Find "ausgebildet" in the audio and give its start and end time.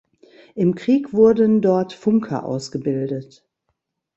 2.43-3.47